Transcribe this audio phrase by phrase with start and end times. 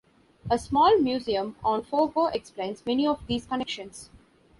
[0.49, 4.09] A small museum on Fogo explains many of these connections.